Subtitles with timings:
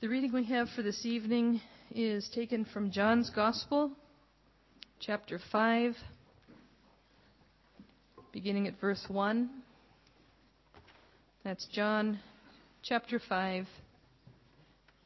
[0.00, 1.60] The reading we have for this evening
[1.92, 3.90] is taken from John's Gospel,
[5.00, 5.96] chapter 5,
[8.30, 9.50] beginning at verse 1.
[11.42, 12.20] That's John
[12.80, 13.66] chapter 5,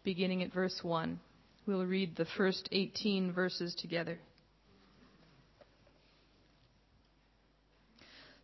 [0.04, 1.18] beginning at verse 1.
[1.64, 4.18] We'll read the first 18 verses together.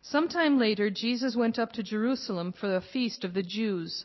[0.01, 4.03] Sometime later, Jesus went up to Jerusalem for the feast of the Jews.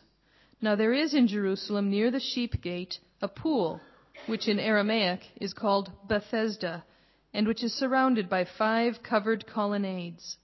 [0.65, 3.82] Now there is in Jerusalem near the sheep gate a pool,
[4.25, 6.87] which in Aramaic is called Bethesda,
[7.35, 10.39] and which is surrounded by five covered colonnades.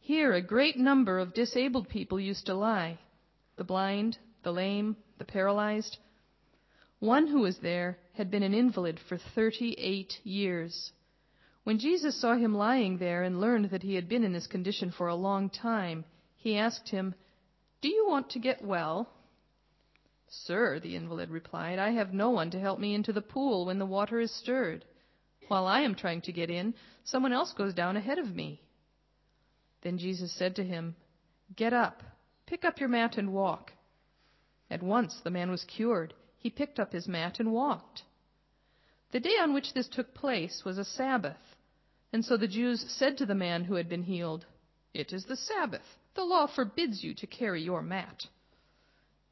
[0.00, 2.98] Here a great number of disabled people used to lie
[3.56, 5.96] the blind, the lame, the paralyzed.
[6.98, 10.92] One who was there had been an invalid for 38 years.
[11.62, 14.90] When Jesus saw him lying there and learned that he had been in this condition
[14.90, 16.04] for a long time,
[16.36, 17.14] he asked him,
[17.80, 19.08] Do you want to get well?
[20.28, 23.78] Sir, the invalid replied, I have no one to help me into the pool when
[23.78, 24.84] the water is stirred.
[25.48, 28.60] While I am trying to get in, someone else goes down ahead of me.
[29.82, 30.96] Then Jesus said to him,
[31.54, 32.02] Get up,
[32.46, 33.72] pick up your mat and walk.
[34.70, 36.14] At once the man was cured.
[36.38, 38.02] He picked up his mat and walked.
[39.12, 41.56] The day on which this took place was a Sabbath.
[42.12, 44.46] And so the Jews said to the man who had been healed,
[44.92, 45.98] It is the Sabbath.
[46.14, 48.26] The law forbids you to carry your mat.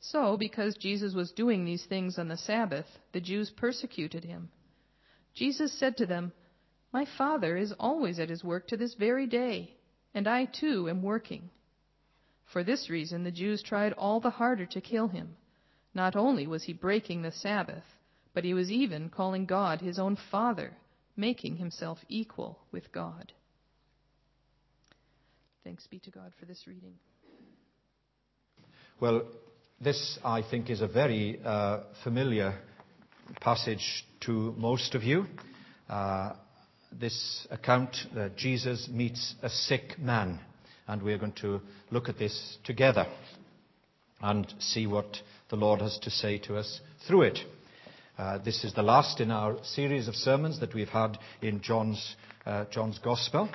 [0.00, 4.50] So, because Jesus was doing these things on the Sabbath, the Jews persecuted him.
[5.34, 6.32] Jesus said to them,
[6.92, 9.76] My Father is always at his work to this very day,
[10.14, 11.50] and I too am working.
[12.52, 15.36] For this reason, the Jews tried all the harder to kill him.
[15.94, 17.84] Not only was he breaking the Sabbath,
[18.34, 20.76] but he was even calling God his own Father,
[21.16, 23.32] making himself equal with God.
[25.64, 26.94] Thanks be to God for this reading.
[29.00, 29.22] Well,
[29.80, 32.58] this, I think, is a very uh, familiar
[33.40, 35.26] passage to most of you.
[35.88, 36.32] Uh,
[36.90, 40.40] this account that Jesus meets a sick man,
[40.88, 41.60] and we're going to
[41.92, 43.06] look at this together
[44.20, 45.18] and see what
[45.48, 47.38] the Lord has to say to us through it.
[48.18, 52.16] Uh, this is the last in our series of sermons that we've had in John's,
[52.46, 53.48] uh, John's Gospel,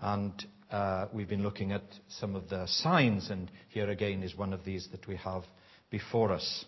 [0.00, 0.32] and
[0.70, 4.64] uh, we've been looking at some of the signs, and here again is one of
[4.64, 5.44] these that we have
[5.90, 6.64] before us.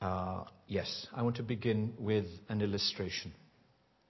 [0.00, 3.32] Uh, yes, I want to begin with an illustration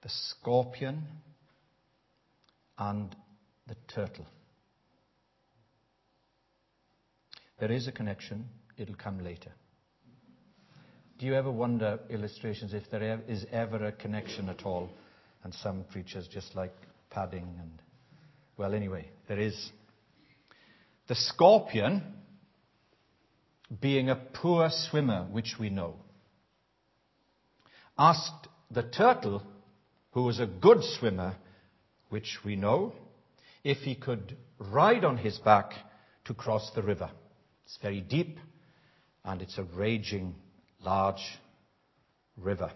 [0.03, 1.05] the scorpion
[2.77, 3.15] and
[3.69, 4.27] the turtle.
[7.61, 9.53] There is a connection, it'll come later.
[11.19, 14.91] Do you ever wonder, illustrations, if there is ever a connection at all?
[15.45, 16.75] And some preachers just like
[17.11, 17.81] padding and.
[18.57, 19.71] Well, anyway, there is.
[21.09, 22.03] The scorpion,
[23.81, 25.97] being a poor swimmer, which we know,
[27.99, 29.43] asked the turtle,
[30.13, 31.37] who was a good swimmer,
[32.11, 32.93] which we know,
[33.65, 35.73] if he could ride on his back
[36.25, 37.11] to cross the river.
[37.65, 38.39] It's very deep
[39.25, 40.35] and it's a raging
[40.85, 41.23] large
[42.37, 42.71] river.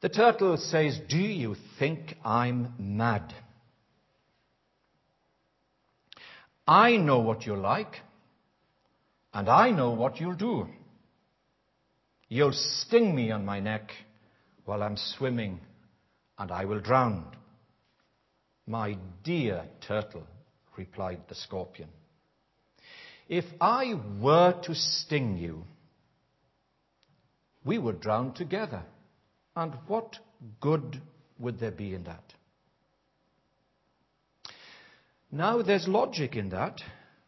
[0.00, 3.34] The turtle says, Do you think I'm mad?
[6.68, 7.96] I know what you like,
[9.32, 10.68] and I know what you'll do.
[12.28, 13.90] You'll sting me on my neck
[14.66, 15.60] while I'm swimming,
[16.38, 17.24] and I will drown.
[18.66, 20.26] My dear turtle,
[20.76, 21.88] replied the scorpion,
[23.30, 25.64] if I were to sting you,
[27.64, 28.82] we would drown together.
[29.56, 30.18] And what
[30.60, 31.00] good
[31.38, 32.34] would there be in that?
[35.30, 36.80] Now there's logic in that,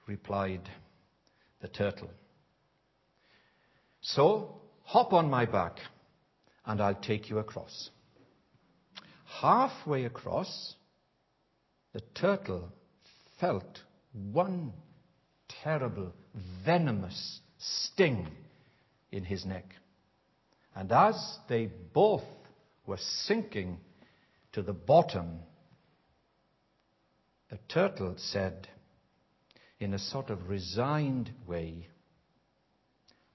[0.07, 0.69] replied
[1.61, 2.11] the turtle.
[4.01, 5.79] So hop on my back
[6.65, 7.91] and I'll take you across.
[9.27, 10.75] Halfway across,
[11.93, 12.73] the turtle
[13.39, 13.81] felt
[14.13, 14.73] one
[15.63, 16.13] terrible,
[16.65, 18.29] venomous sting
[19.13, 19.75] in his neck.
[20.75, 22.25] And as they both
[22.87, 23.79] were sinking
[24.53, 25.41] to the bottom,
[27.51, 28.69] the turtle said,
[29.81, 31.89] in a sort of resigned way,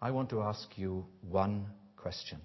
[0.02, 1.68] I want to ask you one
[1.98, 2.40] question.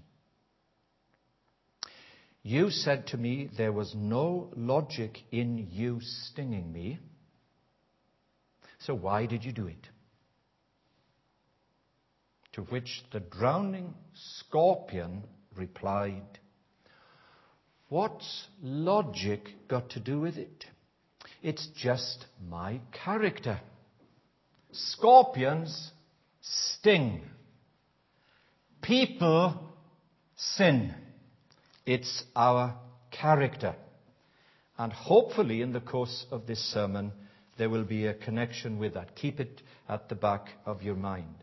[2.43, 6.99] You said to me there was no logic in you stinging me.
[8.81, 9.89] So why did you do it?
[12.53, 15.25] To which the drowning scorpion
[15.55, 16.39] replied,
[17.89, 20.65] What's logic got to do with it?
[21.43, 23.61] It's just my character.
[24.73, 25.93] Scorpions
[26.41, 27.23] sting.
[28.83, 29.59] People
[30.37, 30.95] sin.
[31.87, 32.77] It's our
[33.11, 33.75] character.
[34.79, 37.13] And hopefully, in the course of this sermon,
[37.59, 39.17] there will be a connection with that.
[39.17, 41.35] Keep it at the back of your mind.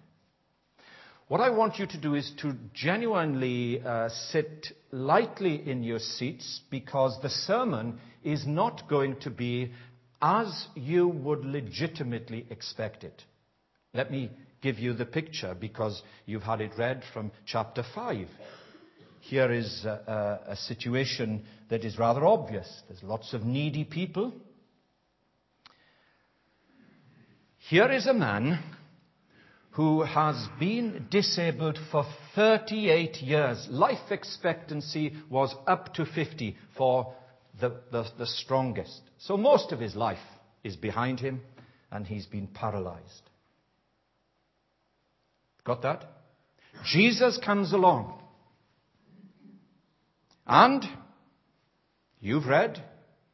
[1.27, 6.61] What I want you to do is to genuinely uh, sit lightly in your seats
[6.71, 9.73] because the sermon is not going to be
[10.21, 13.23] as you would legitimately expect it.
[13.93, 14.31] Let me
[14.61, 18.27] give you the picture because you've had it read from chapter 5.
[19.21, 22.67] Here is a, a, a situation that is rather obvious.
[22.87, 24.33] There's lots of needy people.
[27.69, 28.59] Here is a man
[29.71, 33.67] who has been disabled for 38 years.
[33.69, 37.13] Life expectancy was up to 50 for
[37.59, 39.01] the, the, the, strongest.
[39.19, 40.17] So most of his life
[40.63, 41.41] is behind him,
[41.91, 43.21] and he's been paralyzed.
[45.63, 46.03] Got that?
[46.85, 48.21] Jesus comes along.
[50.45, 50.83] And,
[52.19, 52.81] you've read,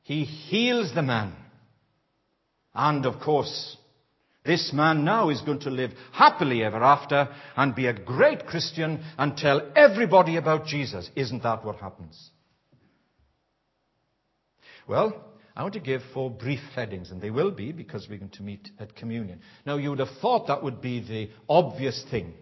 [0.02, 1.34] he heals the man.
[2.74, 3.78] And of course,
[4.44, 9.04] this man now is going to live happily ever after and be a great Christian
[9.18, 11.10] and tell everybody about Jesus.
[11.16, 12.32] Isn't that what happens?
[14.88, 15.26] Well,
[15.56, 18.44] I want to give four brief headings, and they will be because we're going to
[18.44, 19.40] meet at communion.
[19.66, 22.34] Now, you would have thought that would be the obvious thing.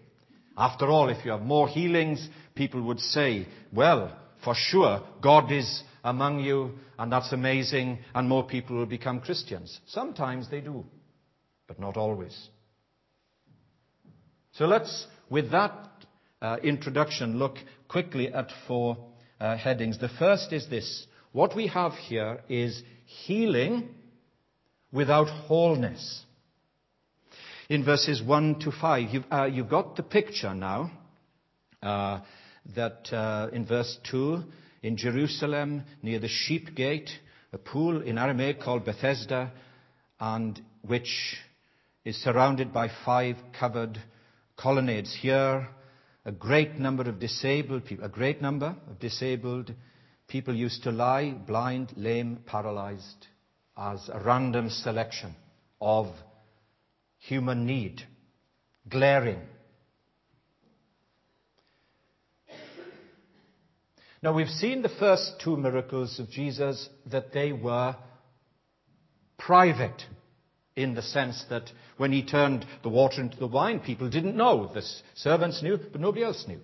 [0.56, 5.82] After all, if you have more healings, people would say, well, for sure, God is
[6.04, 9.80] among you, and that's amazing, and more people will become Christians.
[9.86, 10.84] Sometimes they do,
[11.68, 12.48] but not always.
[14.52, 15.72] So let's, with that
[16.40, 17.56] uh, introduction, look
[17.88, 18.96] quickly at four
[19.40, 19.98] uh, headings.
[19.98, 21.06] The first is this.
[21.32, 23.88] What we have here is healing
[24.92, 26.24] without wholeness.
[27.70, 30.90] In verses 1 to 5, you've, uh, you've got the picture now.
[31.82, 32.20] Uh,
[32.76, 34.42] that uh, in verse 2,
[34.82, 37.10] in Jerusalem, near the sheep gate,
[37.52, 39.52] a pool in Aramaic called Bethesda,
[40.20, 41.36] and which
[42.04, 43.98] is surrounded by five covered
[44.56, 45.16] colonnades.
[45.20, 45.68] Here,
[46.24, 49.72] a great number of disabled people, a great number of disabled
[50.32, 53.26] people used to lie, blind, lame, paralyzed,
[53.76, 55.34] as a random selection
[55.80, 56.06] of
[57.18, 58.02] human need,
[58.88, 59.40] glaring
[64.22, 67.96] Now, we've seen the first two miracles of Jesus that they were
[69.36, 70.00] private
[70.76, 74.70] in the sense that when he turned the water into the wine, people didn't know.
[74.72, 74.84] The
[75.16, 76.60] servants knew, but nobody else knew.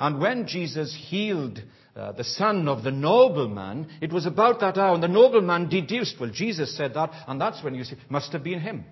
[0.00, 1.60] And when Jesus healed
[1.94, 6.16] uh, the son of the nobleman, it was about that hour, and the nobleman deduced,
[6.20, 8.84] well, Jesus said that, and that's when you see, must have been him.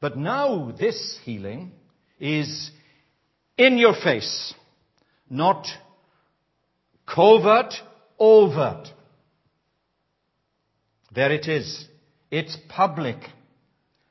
[0.00, 1.72] But now this healing
[2.20, 2.70] is
[3.56, 4.54] in your face.
[5.28, 5.66] Not
[7.06, 7.74] covert,
[8.18, 8.88] overt.
[11.14, 11.86] There it is.
[12.30, 13.16] It's public.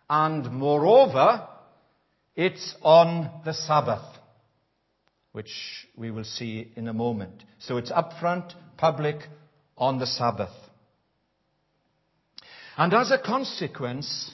[0.09, 1.47] And moreover,
[2.35, 4.05] it's on the Sabbath,
[5.37, 7.43] which we will see in a moment.
[7.59, 9.17] So it's upfront, public,
[9.77, 10.49] on the Sabbath.
[12.75, 14.31] And as a consequence,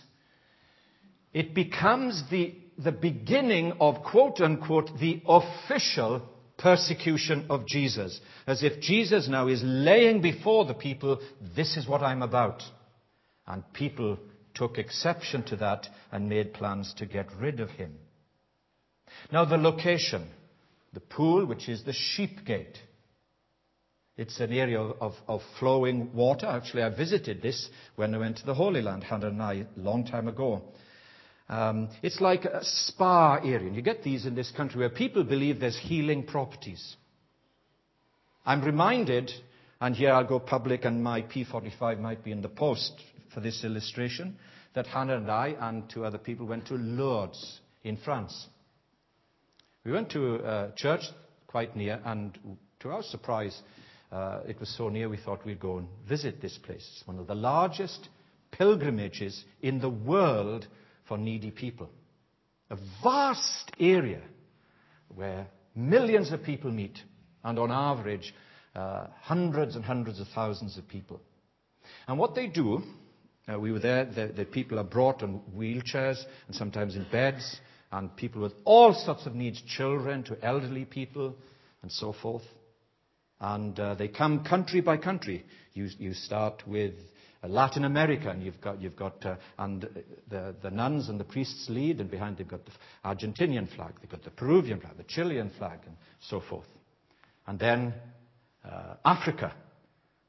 [1.33, 6.21] it becomes the, the beginning of quote unquote the official
[6.57, 8.21] persecution of Jesus.
[8.47, 11.19] As if Jesus now is laying before the people,
[11.53, 12.63] this is what I'm about.
[13.45, 14.17] And people
[14.53, 17.95] took exception to that and made plans to get rid of him.
[19.33, 20.29] Now the location,
[20.93, 22.77] the pool, which is the sheep gate.
[24.15, 26.45] It's an area of, of, flowing water.
[26.45, 29.79] Actually, I visited this when I went to the Holy Land, Hannah and I, a
[29.79, 30.61] long time ago.
[31.49, 33.67] Um, it's like a spa area.
[33.67, 36.95] And you get these in this country where people believe there's healing properties.
[38.45, 39.31] I'm reminded,
[39.81, 42.93] and here I'll go public and my P45 might be in the post
[43.33, 44.37] for this illustration,
[44.75, 48.47] that Hannah and I and two other people went to Lourdes in France.
[49.85, 51.01] We went to a church
[51.47, 52.37] quite near, and
[52.79, 53.61] to our surprise,
[54.11, 56.87] uh, it was so near we thought we'd go and visit this place.
[56.95, 58.07] It's one of the largest
[58.51, 60.67] pilgrimages in the world
[61.07, 61.89] for needy people.
[62.69, 64.21] A vast area
[65.13, 66.97] where millions of people meet,
[67.43, 68.33] and on average,
[68.75, 71.19] uh, hundreds and hundreds of thousands of people.
[72.07, 72.81] And what they do,
[73.51, 77.59] uh, we were there, the, the people are brought on wheelchairs and sometimes in beds,
[77.93, 81.35] and people with all sorts of needs, children to elderly people,
[81.83, 82.43] and so forth.
[83.39, 85.45] And uh, they come country by country.
[85.73, 86.95] You, you start with
[87.43, 89.87] uh, Latin America, and you've got, you've got uh, and
[90.27, 92.71] the, the nuns and the priests lead, and behind they've got the
[93.05, 96.67] Argentinian flag, they've got the Peruvian flag, the Chilean flag, and so forth.
[97.45, 97.93] And then
[98.65, 99.53] uh, Africa,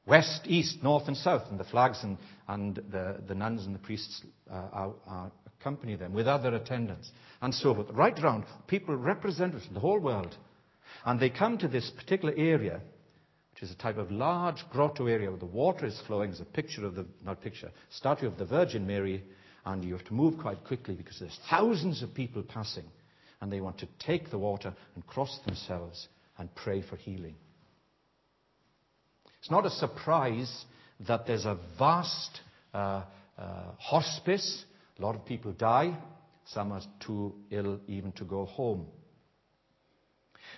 [0.05, 3.79] west, east, north, and south, and the flags and, and the, the nuns and the
[3.79, 5.31] priests uh, are, are
[5.65, 7.09] accompany them with other attendants,
[7.41, 7.87] and so forth.
[7.91, 10.35] Right round, people represented from the whole world.
[11.05, 12.81] And they come to this particular area,
[13.51, 16.29] which is a type of large grotto area where the water is flowing.
[16.29, 19.23] There's a picture of the, not picture, statue of the Virgin Mary,
[19.65, 22.85] and you have to move quite quickly because there's thousands of people passing,
[23.41, 26.07] and they want to take the water and cross themselves
[26.37, 27.35] and pray for healing.
[29.39, 30.65] It's not a surprise
[31.07, 32.39] that there's a vast
[32.71, 33.03] uh,
[33.37, 34.63] uh, hospice.
[34.97, 35.97] A lot of people die.
[36.45, 38.87] Some are too ill even to go home.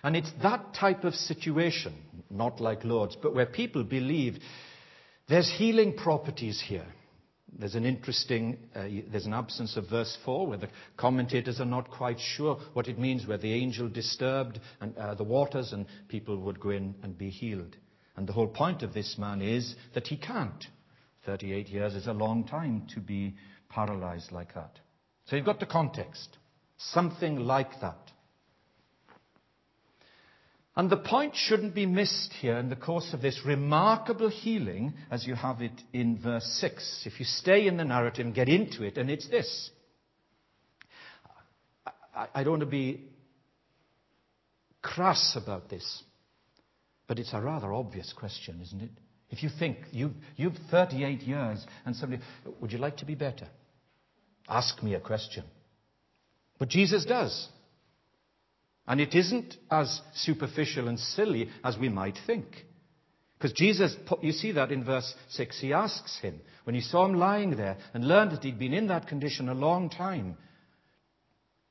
[0.03, 1.93] And it's that type of situation,
[2.29, 4.37] not like Lourdes, but where people believe
[5.27, 6.85] there's healing properties here.
[7.57, 11.89] There's an interesting, uh, there's an absence of verse 4 where the commentators are not
[11.89, 16.37] quite sure what it means, where the angel disturbed and, uh, the waters and people
[16.41, 17.75] would go in and be healed.
[18.15, 20.67] And the whole point of this man is that he can't.
[21.25, 23.35] 38 years is a long time to be
[23.69, 24.79] paralyzed like that.
[25.25, 26.37] So you've got the context.
[26.77, 28.11] Something like that.
[30.75, 35.25] And the point shouldn't be missed here in the course of this remarkable healing as
[35.25, 37.03] you have it in verse 6.
[37.05, 39.71] If you stay in the narrative and get into it, and it's this.
[42.33, 43.05] I, don't want to be
[44.83, 46.03] crass about this.
[47.07, 48.91] But it's a rather obvious question, isn't it?
[49.29, 52.21] If you think you've, you've 38 years and somebody,
[52.61, 53.47] would you like to be better?
[54.47, 55.43] Ask me a question.
[56.57, 57.47] But Jesus does.
[58.87, 62.45] And it isn't as superficial and silly as we might think.
[63.37, 67.13] Because Jesus, you see that in verse 6, he asks him, when he saw him
[67.13, 70.37] lying there and learned that he'd been in that condition a long time,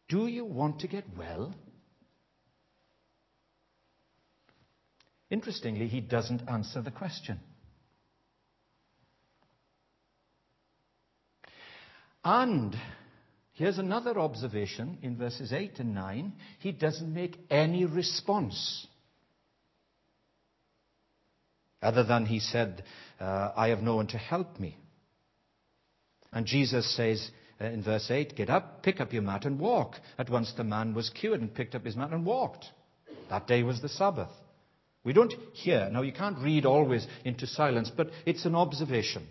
[0.08, 1.54] Do you want to get well?
[5.28, 7.40] Interestingly, he doesn't answer the question.
[12.28, 12.74] And
[13.52, 18.88] here's another observation in verses 8 and 9 he doesn't make any response.
[21.80, 22.82] Other than he said,
[23.20, 24.76] uh, I have no one to help me.
[26.32, 27.30] And Jesus says
[27.60, 29.94] uh, in verse 8, Get up, pick up your mat, and walk.
[30.18, 32.64] At once the man was cured and picked up his mat and walked.
[33.30, 34.32] That day was the Sabbath.
[35.04, 35.88] We don't hear.
[35.92, 39.28] Now, you can't read always into silence, but it's an observation.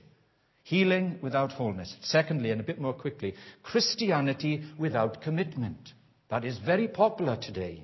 [0.66, 1.96] Healing without wholeness.
[2.02, 5.94] Secondly, and a bit more quickly, Christianity without commitment.
[6.32, 7.84] That is very popular today.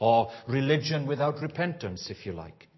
[0.00, 2.68] Or religion without repentance, if you like.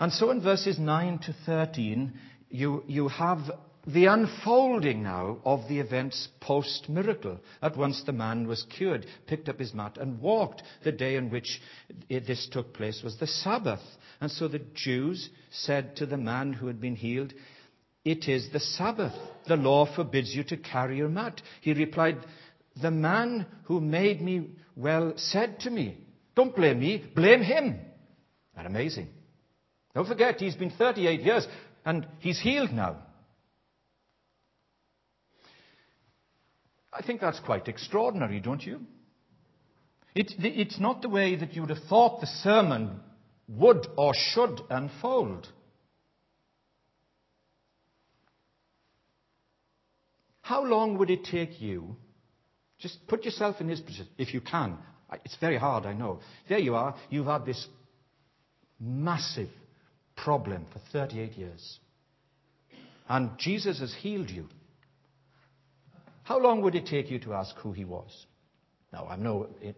[0.00, 2.18] And so in verses 9 to 13,
[2.48, 3.38] you, you have
[3.86, 7.40] the unfolding now of the events post miracle.
[7.62, 10.62] At once the man was cured, picked up his mat, and walked.
[10.84, 11.60] The day on which
[12.08, 13.80] this took place was the Sabbath.
[14.20, 17.32] And so the Jews said to the man who had been healed,
[18.04, 19.14] It is the Sabbath.
[19.48, 21.40] The law forbids you to carry your mat.
[21.62, 22.18] He replied,
[22.82, 25.96] The man who made me well said to me,
[26.36, 27.80] Don't blame me, blame him.
[28.56, 29.08] That amazing.
[29.94, 31.46] Don't forget, he's been 38 years
[31.84, 32.98] and he's healed now.
[37.00, 38.78] I think that's quite extraordinary, don't you?
[40.14, 43.00] It, it's not the way that you would have thought the sermon
[43.48, 45.48] would or should unfold.
[50.42, 51.96] How long would it take you?
[52.78, 54.76] Just put yourself in his position, if you can.
[55.24, 56.20] It's very hard, I know.
[56.50, 56.96] There you are.
[57.08, 57.66] You've had this
[58.78, 59.48] massive
[60.16, 61.78] problem for 38 years.
[63.08, 64.48] And Jesus has healed you.
[66.30, 68.26] How long would it take you to ask who he was?
[68.92, 69.72] Now, I know, eh,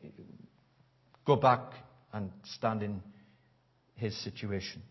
[1.24, 1.72] go back
[2.12, 3.00] and stand in
[3.94, 4.82] his situation.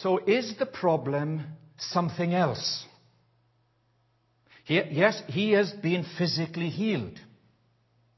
[0.00, 1.44] So, is the problem
[1.76, 2.86] something else?
[4.64, 7.20] He, yes, he has been physically healed.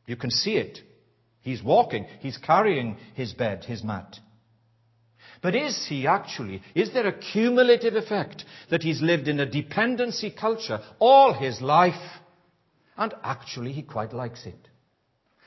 [0.07, 0.79] You can see it.
[1.41, 4.21] He's walking, he's carrying his bed, his mat.
[5.45, 10.31] But is he actually, is there a cumulative effect that he's lived in a dependency
[10.31, 12.01] culture all his life
[12.97, 14.57] and actually he quite likes it?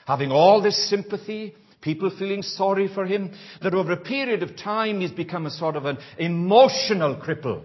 [0.05, 5.01] Having all this sympathy, people feeling sorry for him, that over a period of time
[5.01, 7.63] he's become a sort of an emotional cripple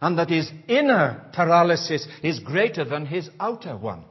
[0.00, 4.04] and that his inner paralysis is greater than his outer one.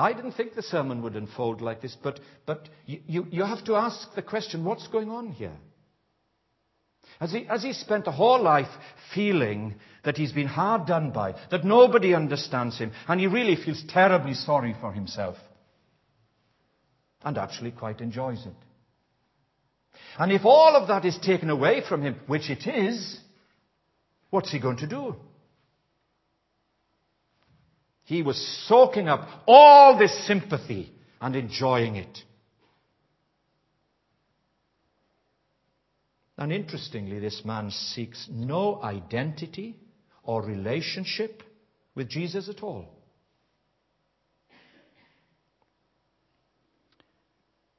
[0.00, 3.74] I didn't think the sermon would unfold like this, but, but you, you have to
[3.74, 5.56] ask the question what's going on here?
[7.20, 8.70] Has he, has he spent a whole life
[9.14, 13.84] feeling that he's been hard done by, that nobody understands him, and he really feels
[13.88, 15.36] terribly sorry for himself?
[17.22, 18.54] And actually quite enjoys it.
[20.18, 23.20] And if all of that is taken away from him, which it is,
[24.30, 25.16] what's he going to do?
[28.10, 32.18] He was soaking up all this sympathy and enjoying it.
[36.36, 39.76] And interestingly, this man seeks no identity
[40.24, 41.44] or relationship
[41.94, 42.88] with Jesus at all.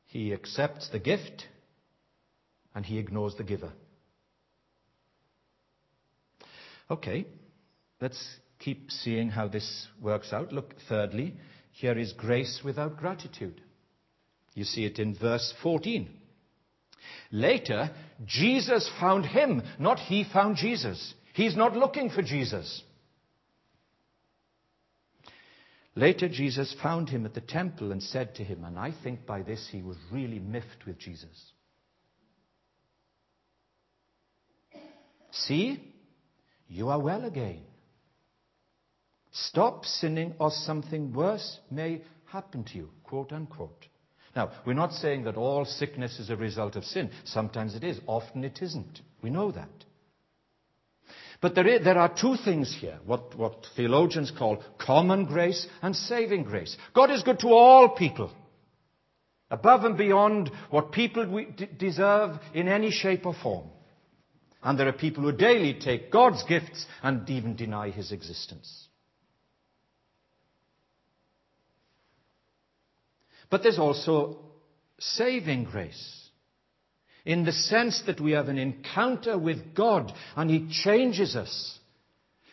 [0.05, 1.43] He accepts the gift
[2.73, 3.73] and he ignores the giver.
[6.89, 7.27] Okay,
[7.99, 10.53] let's keep seeing how this works out.
[10.53, 11.35] Look, thirdly,
[11.71, 13.61] here is grace without gratitude.
[14.53, 16.09] You see it in verse 14.
[17.31, 17.91] Later,
[18.25, 21.13] Jesus found him, not he found Jesus.
[21.33, 22.83] He's not looking for Jesus.
[25.95, 29.41] Later, Jesus found him at the temple and said to him, and I think by
[29.41, 31.51] this he was really miffed with Jesus.
[35.31, 35.81] See,
[36.67, 37.61] you are well again.
[39.31, 43.87] Stop sinning or something worse may happen to you, quote unquote.
[44.35, 47.11] Now, we're not saying that all sickness is a result of sin.
[47.25, 47.99] Sometimes it is.
[48.07, 49.01] Often it isn't.
[49.21, 49.69] We know that.
[51.41, 55.95] But there, is, there are two things here, what, what theologians call common grace and
[55.95, 56.77] saving grace.
[56.93, 58.31] God is good to all people,
[59.49, 61.45] above and beyond what people
[61.77, 63.67] deserve in any shape or form.
[64.61, 68.87] And there are people who daily take God's gifts and even deny his existence.
[73.51, 74.37] But there's also
[74.97, 76.29] saving grace.
[77.25, 81.77] In the sense that we have an encounter with God and He changes us.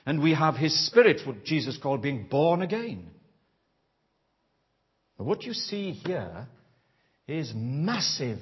[0.05, 3.11] And we have His Spirit, what Jesus called being born again.
[5.17, 6.47] what you see here
[7.27, 8.41] is massive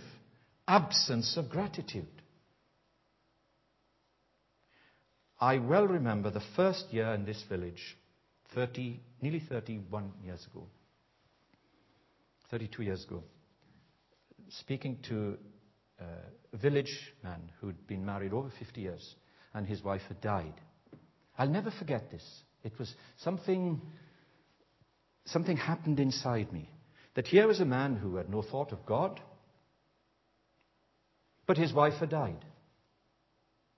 [0.66, 2.06] absence of gratitude.
[5.40, 7.96] I well remember the first year in this village,
[8.54, 10.66] 30, nearly 31 years ago.
[12.50, 13.22] 32 years ago,
[14.48, 15.36] speaking to
[15.98, 19.14] a village man who'd been married over 50 years
[19.54, 20.54] and his wife had died.
[21.38, 22.24] I'll never forget this.
[22.62, 23.80] It was something,
[25.26, 26.70] something happened inside me.
[27.14, 29.20] That here was a man who had no thought of God,
[31.46, 32.44] but his wife had died.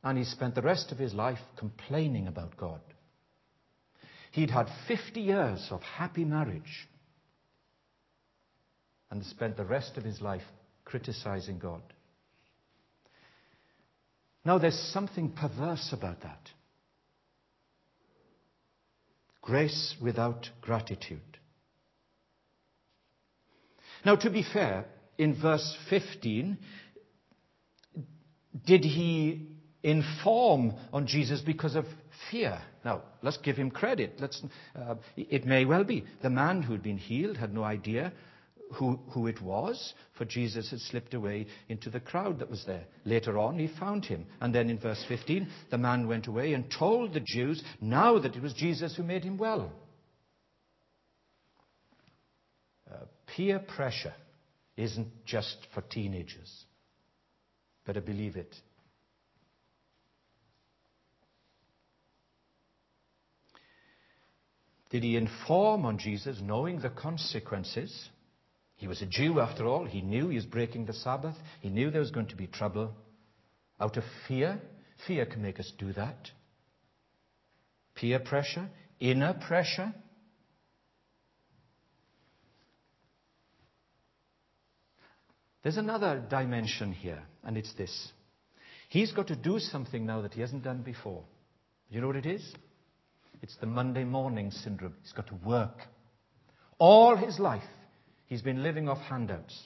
[0.03, 2.81] And he spent the rest of his life complaining about God.
[4.33, 6.89] He'd had 50 years of happy marriage
[9.11, 10.43] and spent the rest of his life
[10.85, 11.83] criticizing God.
[14.45, 16.41] Now, there's something perverse about that.
[19.43, 21.21] Grace without gratitude.
[24.05, 26.59] Now, to be fair, in verse 15,
[28.67, 29.49] did he
[29.83, 31.85] inform on Jesus because of
[32.31, 32.61] fear?
[32.85, 34.21] Now, let's give him credit.
[34.75, 36.05] Uh, it may well be.
[36.23, 38.13] The man who had been healed had no idea
[38.75, 42.85] who, who it was, for Jesus had slipped away into the crowd that was there.
[43.05, 44.27] Later on, he found him.
[44.41, 48.37] And then in verse 15, the man went away and told the Jews now that
[48.37, 49.73] it was Jesus who made him well.
[52.91, 54.15] Uh, peer pressure
[54.77, 56.65] isn't just for teenagers.
[57.87, 58.55] Better believe it.
[64.91, 68.09] Did he inform on Jesus, knowing the consequences?
[68.79, 69.85] He was a Jew after all.
[69.85, 71.35] He knew he was breaking the Sabbath.
[71.61, 72.93] He knew there was going to be trouble.
[73.81, 74.61] Out of fear,
[75.07, 76.31] fear can make us do that.
[77.97, 78.69] Peer pressure,
[79.01, 79.93] inner pressure.
[85.65, 88.13] There's another dimension here, and it's this.
[88.89, 91.25] He's got to do something now that he hasn't done before.
[91.91, 92.55] You know what it is?
[93.43, 94.95] It's the Monday morning syndrome.
[95.03, 95.79] He's got to work.
[96.79, 97.65] All his life,
[98.29, 99.59] He's been living off handouts.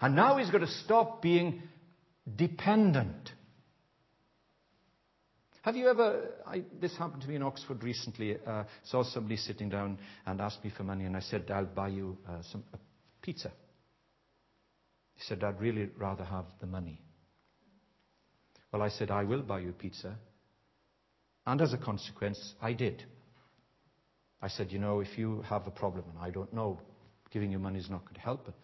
[0.00, 1.62] And now he's got to stop being
[2.36, 3.30] dependent.
[5.62, 9.68] Have you ever, I, this happened to me in Oxford recently, uh, saw somebody sitting
[9.68, 12.64] down and asked me for money, and I said, I'll buy you uh, some
[13.20, 13.52] pizza.
[15.14, 17.02] He said, I'd really rather have the money.
[18.72, 20.16] Well, I said, I will buy you pizza.
[21.46, 23.04] And as a consequence, I did.
[24.42, 26.80] I said, you know, if you have a problem and I don't know,
[27.30, 28.54] giving you money is not going to help it.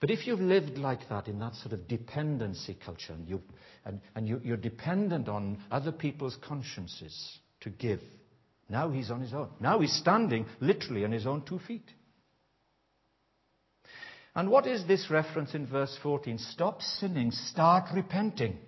[0.00, 3.42] But if you've lived like that in that sort of dependency culture and, you,
[3.84, 8.00] and, and you, you're dependent on other people's consciences to give,
[8.68, 9.48] now he's on his own.
[9.60, 11.90] Now he's standing literally on his own two feet.
[14.34, 16.38] And what is this reference in verse 14?
[16.38, 18.58] Stop sinning, start repenting.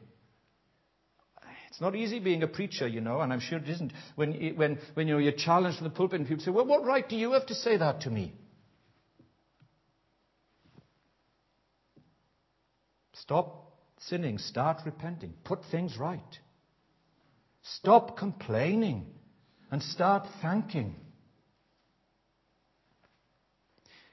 [1.70, 3.92] It's not easy being a preacher, you know, and I'm sure it isn't.
[4.16, 6.84] When, when, when you know, you're challenged in the pulpit and people say, well, what
[6.84, 8.34] right do you have to say that to me?
[13.12, 14.38] Stop sinning.
[14.38, 15.34] Start repenting.
[15.44, 16.20] Put things right.
[17.62, 19.06] Stop complaining
[19.70, 20.96] and start thanking.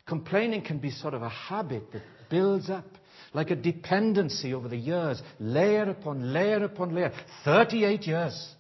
[0.06, 2.86] Complaining can be sort of a habit that builds up
[3.34, 7.12] like a dependency over the years, layer upon layer upon layer.
[7.44, 8.56] 38 years.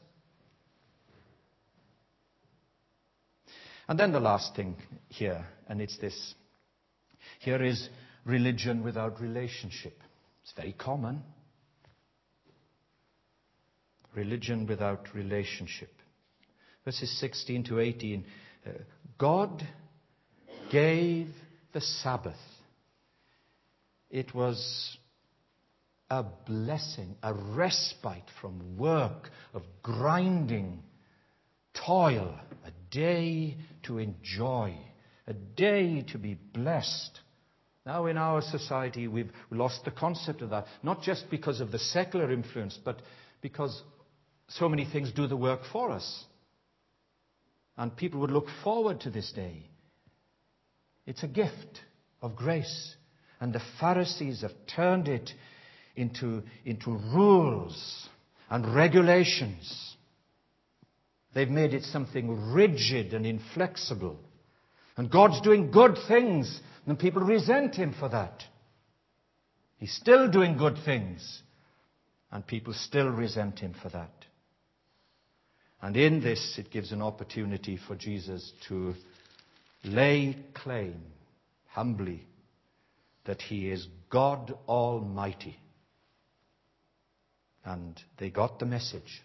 [3.88, 4.75] And then the last thing
[5.08, 6.36] here, and it's this.
[7.39, 7.89] Here is
[8.25, 9.97] religion without relationship.
[10.43, 11.23] It's very common.
[14.13, 15.93] Religion without relationship.
[16.84, 18.25] Verses 16 to 18.
[18.65, 18.71] Uh,
[19.17, 19.65] God
[20.71, 21.30] gave
[21.73, 22.36] the Sabbath.
[24.10, 24.98] It was
[26.10, 30.84] a blessing, a respite from work, of grinding,
[31.86, 34.78] toil, a day to enjoy,
[35.28, 37.20] a day to be blessed.
[37.86, 41.80] Now, in our society, we've lost the concept of that, not just because of the
[41.80, 43.02] secular influence, but
[43.41, 43.82] because
[44.50, 46.26] so many things do the work for us.
[47.78, 49.70] And people would look forward to this day.
[51.06, 51.80] It's a gift
[52.22, 52.96] of grace.
[53.39, 55.32] And the Pharisees have turned it
[55.95, 58.10] into, into rules
[58.50, 59.95] and regulations.
[61.34, 64.19] They've made it something rigid and inflexible.
[64.95, 68.43] And God's doing good things and people resent him for that.
[69.78, 71.43] He's still doing good things.
[72.32, 74.12] And people still resent him for that.
[75.82, 78.95] And in this, it gives an opportunity for Jesus to
[79.84, 81.02] lay claim
[81.67, 82.26] humbly
[83.27, 85.59] that he is God Almighty.
[87.63, 89.21] And they got the message.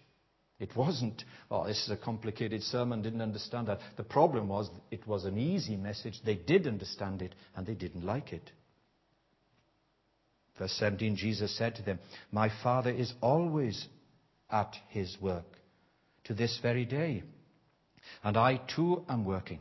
[0.59, 3.79] It wasn't, oh, this is a complicated sermon, didn't understand that.
[3.97, 6.21] The problem was it was an easy message.
[6.23, 8.51] They did understand it, and they didn't like it.
[10.59, 11.99] Verse 17, Jesus said to them,
[12.31, 13.87] My Father is always
[14.51, 15.45] at his work
[16.25, 17.23] to this very day,
[18.23, 19.59] and I too am working.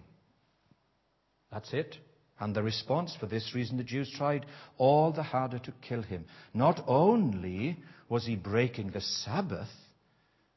[1.50, 1.96] That's it.
[2.42, 6.24] And the response for this reason, the Jews tried all the harder to kill him.
[6.52, 7.78] Not only
[8.08, 9.70] was he breaking the Sabbath,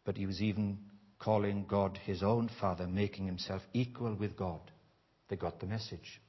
[0.03, 0.79] but he was even
[1.19, 4.61] calling God his own Father, making himself equal with God.
[5.29, 6.19] They got the message.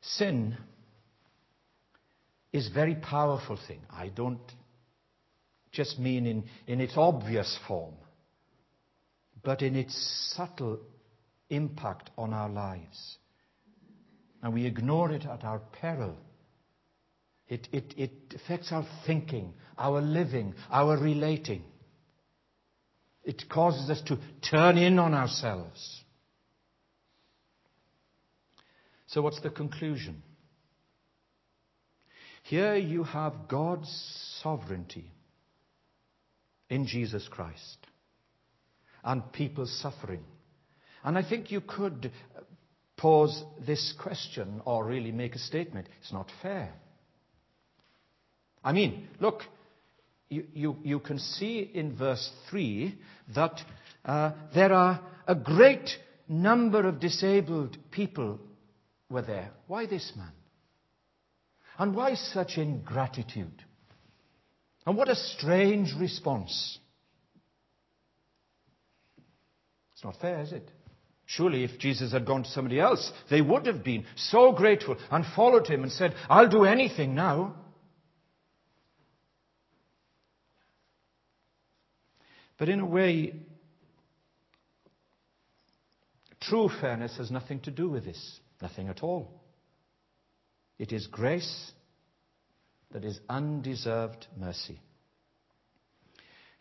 [0.00, 0.56] Sin
[2.54, 3.82] is a very powerful thing.
[3.90, 4.40] I don't
[5.72, 7.94] just mean in, in its obvious form,
[9.42, 10.80] but in its subtle
[11.50, 13.18] impact on our lives
[14.42, 16.16] and we ignore it at our peril.
[17.48, 21.62] It, it, it affects our thinking, our living, our relating.
[23.22, 24.18] It causes us to
[24.50, 26.02] turn in on ourselves.
[29.06, 30.22] So, what's the conclusion?
[32.44, 33.88] Here you have God's
[34.42, 35.12] sovereignty
[36.72, 37.86] in Jesus Christ
[39.04, 40.24] and people's suffering.
[41.04, 42.10] And I think you could
[42.96, 45.86] pose this question or really make a statement.
[46.00, 46.72] It's not fair.
[48.64, 49.42] I mean, look,
[50.30, 52.98] you, you, you can see in verse 3
[53.34, 53.60] that
[54.06, 55.90] uh, there are a great
[56.26, 58.38] number of disabled people
[59.10, 59.50] were there.
[59.66, 60.32] Why this man?
[61.76, 63.62] And why such ingratitude?
[64.86, 66.78] And what a strange response.
[69.92, 70.68] It's not fair, is it?
[71.26, 75.24] Surely, if Jesus had gone to somebody else, they would have been so grateful and
[75.36, 77.54] followed him and said, I'll do anything now.
[82.58, 83.34] But in a way,
[86.40, 88.40] true fairness has nothing to do with this.
[88.60, 89.40] Nothing at all.
[90.78, 91.72] It is grace
[92.92, 94.80] that is undeserved mercy.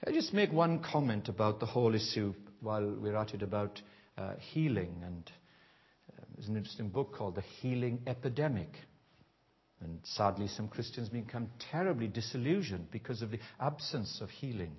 [0.05, 3.81] I just make one comment about the whole issue while we're at it about
[4.17, 4.95] uh, healing.
[5.05, 5.31] And
[6.11, 8.69] uh, there's an interesting book called The Healing Epidemic.
[9.79, 14.75] And sadly, some Christians become terribly disillusioned because of the absence of healing.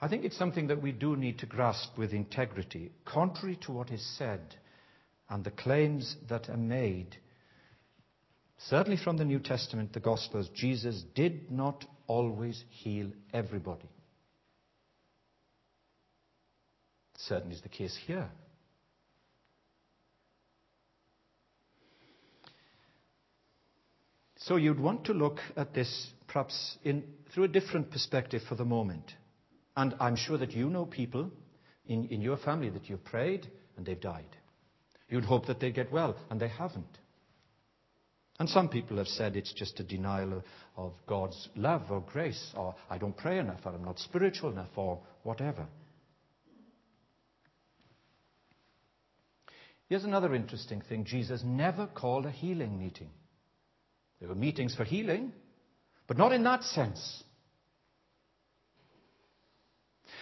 [0.00, 2.92] I think it's something that we do need to grasp with integrity.
[3.04, 4.54] Contrary to what is said
[5.28, 7.16] and the claims that are made,
[8.58, 13.88] certainly from the New Testament, the Gospels, Jesus did not always heal everybody.
[17.18, 18.28] Certainly is the case here.
[24.38, 27.02] So you'd want to look at this perhaps in,
[27.34, 29.12] through a different perspective for the moment.
[29.76, 31.30] And I'm sure that you know people
[31.86, 34.36] in, in your family that you've prayed and they've died.
[35.08, 36.98] You'd hope that they get well, and they haven't.
[38.38, 40.42] And some people have said it's just a denial
[40.76, 44.76] of God's love or grace, or I don't pray enough, or I'm not spiritual enough,
[44.76, 45.66] or whatever.
[49.88, 53.10] Here's another interesting thing Jesus never called a healing meeting.
[54.20, 55.32] There were meetings for healing,
[56.06, 57.22] but not in that sense.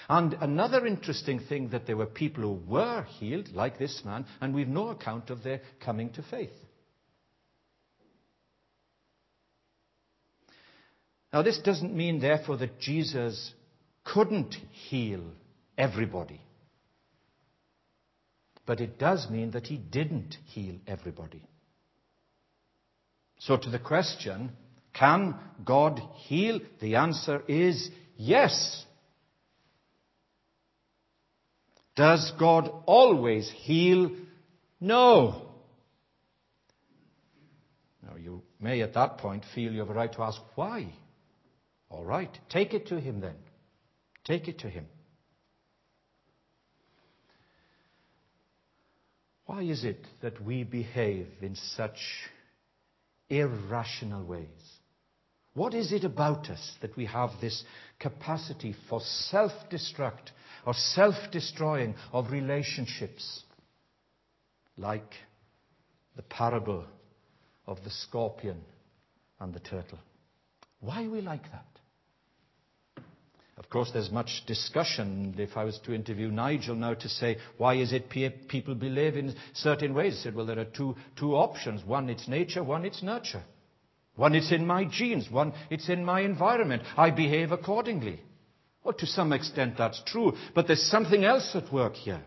[0.09, 4.55] And another interesting thing that there were people who were healed, like this man, and
[4.55, 6.53] we've no account of their coming to faith.
[11.35, 13.53] Now, this doesn't mean, therefore, that Jesus
[14.05, 15.33] couldn't heal
[15.77, 16.41] everybody.
[18.65, 21.43] But it does mean that he didn't heal everybody.
[23.41, 24.53] So, to the question,
[24.93, 26.61] can God heal?
[26.81, 28.85] The answer is yes.
[31.97, 34.13] Does God always heal?
[34.81, 35.51] No.
[38.05, 40.95] Now, you may at that point feel you have a right to ask why.
[41.95, 43.37] All right, take it to Him then.
[44.25, 44.87] Take it to Him.
[49.47, 51.99] Why is it that we behave in such
[53.29, 54.49] irrational ways?
[55.55, 57.63] What is it about us that we have this
[58.01, 60.31] capacity for self destruct
[60.67, 63.45] or self destroying of relationships,
[64.77, 65.15] like
[66.17, 66.87] the parable
[67.69, 68.61] of the scorpion
[69.39, 70.01] and the turtle.
[70.81, 71.74] Why are we like that?
[73.57, 75.35] Of course, there's much discussion.
[75.39, 79.35] If I was to interview Nigel now to say, why is it people behave in
[79.53, 80.17] certain ways?
[80.19, 81.85] I said, well, there are two, two options.
[81.85, 82.65] One, it's nature.
[82.65, 83.45] One, it's nurture.
[84.17, 85.31] One, it's in my genes.
[85.31, 86.83] One, it's in my environment.
[86.97, 88.21] I behave accordingly.
[88.83, 92.23] Well, to some extent that's true, but there's something else at work here.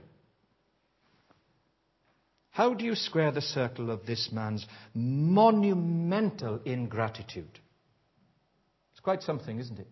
[2.50, 7.60] How do you square the circle of this man's monumental ingratitude?
[8.92, 9.88] It's quite something, isn't it?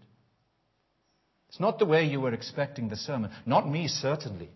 [1.55, 3.31] It's not the way you were expecting the sermon.
[3.45, 4.49] Not me, certainly.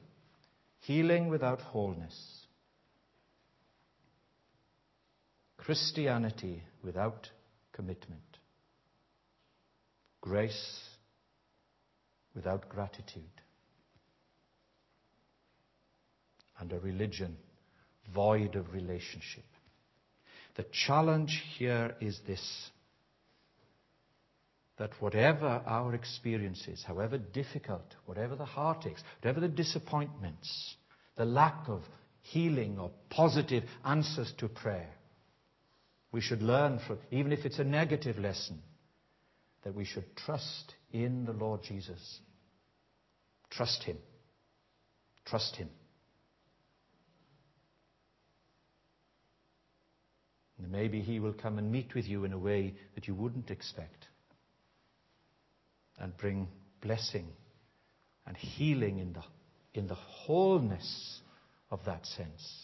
[0.81, 2.45] Healing without wholeness.
[5.55, 7.29] Christianity without
[7.71, 8.19] commitment.
[10.19, 10.81] Grace
[12.35, 13.23] without gratitude.
[16.59, 17.38] And a religion
[18.13, 19.45] void of relationship.
[20.57, 22.71] The challenge here is this
[24.80, 30.76] that whatever our experiences, however difficult, whatever the heartaches, whatever the disappointments,
[31.18, 31.84] the lack of
[32.22, 34.89] healing or positive answers to prayer,
[36.13, 38.62] we should learn from, even if it's a negative lesson,
[39.63, 42.22] that we should trust in the Lord Jesus.
[43.50, 43.98] Trust Him.
[45.26, 45.70] Trust Him.
[50.58, 53.52] And maybe He will come and meet with you in a way that you wouldn't
[53.52, 54.09] expect
[55.99, 56.47] and bring
[56.81, 57.27] blessing
[58.25, 59.23] and healing in the,
[59.73, 61.21] in the wholeness
[61.71, 62.59] of that sense.